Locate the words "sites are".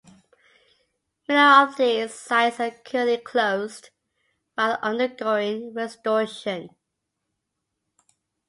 2.15-2.71